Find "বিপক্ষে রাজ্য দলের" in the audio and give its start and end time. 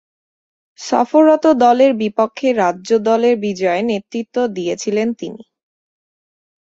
2.01-3.35